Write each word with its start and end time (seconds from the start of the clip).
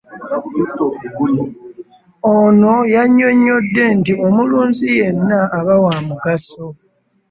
Ono 2.37 2.73
yannyonnyodde 2.93 3.83
nti 3.97 4.11
omulunzi 4.25 4.85
yenna 4.97 5.39
aba 5.57 5.75
wa 5.85 5.95
mugaso 6.07 6.65